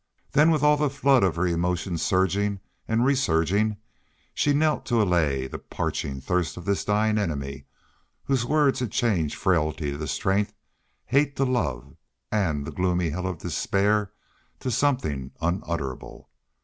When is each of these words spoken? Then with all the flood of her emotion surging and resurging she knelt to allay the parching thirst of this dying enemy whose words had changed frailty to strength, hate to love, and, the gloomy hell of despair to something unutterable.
Then 0.31 0.49
with 0.49 0.63
all 0.63 0.77
the 0.77 0.89
flood 0.89 1.21
of 1.21 1.35
her 1.35 1.45
emotion 1.45 1.95
surging 1.99 2.59
and 2.87 3.05
resurging 3.05 3.77
she 4.33 4.51
knelt 4.51 4.83
to 4.87 4.99
allay 4.99 5.45
the 5.45 5.59
parching 5.59 6.19
thirst 6.19 6.57
of 6.57 6.65
this 6.65 6.83
dying 6.83 7.19
enemy 7.19 7.65
whose 8.23 8.43
words 8.43 8.79
had 8.79 8.89
changed 8.91 9.35
frailty 9.35 9.91
to 9.95 10.07
strength, 10.07 10.53
hate 11.05 11.35
to 11.35 11.45
love, 11.45 11.95
and, 12.31 12.65
the 12.65 12.71
gloomy 12.71 13.11
hell 13.11 13.27
of 13.27 13.37
despair 13.37 14.11
to 14.59 14.71
something 14.71 15.33
unutterable. 15.39 16.31